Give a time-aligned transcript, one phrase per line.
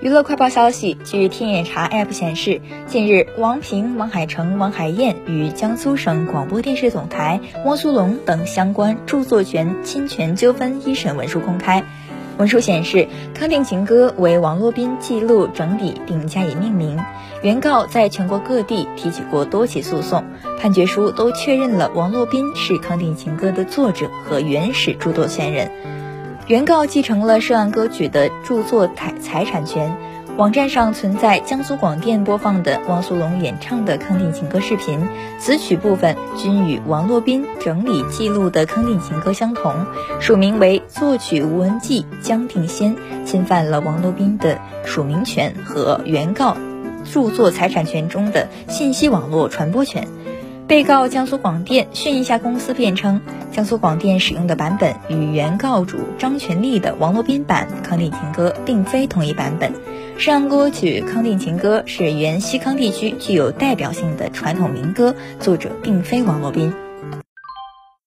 [0.00, 11.82] 娱乐快报消息，据天眼查 App 显示，近日王平、王海成、王海燕与江苏省广播电视总台、汪苏泷等相关著作权侵权纠纷一审文书公开。
[12.36, 16.96] 文书显示，《康定情歌》为王洛宾记录整理并加以命名。
[17.42, 20.24] 原告在全国各地提起过多起诉讼，
[20.60, 25.72] 判决书都确认了王洛宾是《康定情歌》的作者和原始著作权人。
[26.48, 29.94] 原告继承了涉案歌曲的著作财财产权。
[30.38, 35.06] 网站上存在江苏广电播放的汪苏泷演唱的《康定情歌》视频，
[35.38, 39.74] 词曲部分均与王洛宾整理记录的《康定情歌》相同，
[40.20, 42.96] 署名为作曲吴文季、江定先，
[43.26, 46.56] 侵犯了王洛宾的署名权和原告
[47.04, 50.08] 著作财产权中的信息网络传播权。
[50.68, 59.72] 被告江苏广电讯一下公司辩称，江苏广电使用的版本与原告主张权利的王洛宾版《康定情歌》并非同一版本。
[60.18, 66.70] 涉案歌曲《康定情歌》是原西康地区具有代表性的传统民歌，作者并非王洛宾。